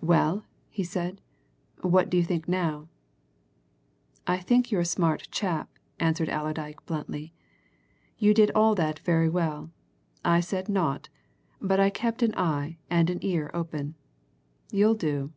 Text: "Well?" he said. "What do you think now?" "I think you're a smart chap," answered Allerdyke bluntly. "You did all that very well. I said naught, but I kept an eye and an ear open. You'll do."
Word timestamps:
"Well?" 0.00 0.44
he 0.70 0.82
said. 0.82 1.20
"What 1.82 2.10
do 2.10 2.16
you 2.16 2.24
think 2.24 2.48
now?" 2.48 2.88
"I 4.26 4.38
think 4.38 4.72
you're 4.72 4.80
a 4.80 4.84
smart 4.84 5.28
chap," 5.30 5.70
answered 6.00 6.28
Allerdyke 6.28 6.84
bluntly. 6.84 7.32
"You 8.18 8.34
did 8.34 8.50
all 8.56 8.74
that 8.74 8.98
very 8.98 9.28
well. 9.28 9.70
I 10.24 10.40
said 10.40 10.68
naught, 10.68 11.10
but 11.60 11.78
I 11.78 11.90
kept 11.90 12.24
an 12.24 12.34
eye 12.36 12.78
and 12.90 13.08
an 13.08 13.20
ear 13.24 13.52
open. 13.54 13.94
You'll 14.72 14.94
do." 14.96 15.32